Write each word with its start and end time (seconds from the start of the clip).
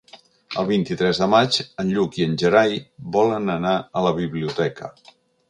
El 0.61 0.67
vint-i-tres 0.69 1.19
de 1.23 1.27
maig 1.33 1.59
en 1.83 1.91
Lluc 1.97 2.17
i 2.21 2.25
en 2.29 2.33
Gerai 2.45 2.73
volen 3.19 3.53
anar 3.59 3.77
a 4.01 4.05
la 4.09 4.17
biblioteca. 4.23 4.93